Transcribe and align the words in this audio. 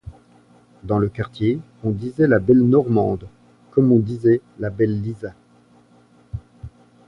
Dans 0.81 0.97
le 0.97 1.09
quartier, 1.09 1.59
on 1.83 1.91
disait 1.91 2.25
la 2.25 2.39
belle 2.39 2.63
Normande, 2.63 3.27
comme 3.69 3.91
on 3.91 3.99
disait 3.99 4.41
la 4.57 4.71
belle 4.71 4.99
Lisa. 4.99 5.35